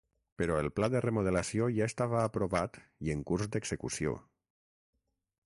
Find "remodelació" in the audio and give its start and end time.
1.05-1.67